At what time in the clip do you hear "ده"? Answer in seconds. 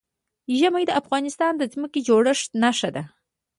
2.95-3.03